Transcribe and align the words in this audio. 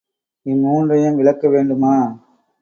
இம்மூன்றையும் 0.45 1.15
விளக்க 1.15 1.49
வேண்டுமா? 1.49 1.93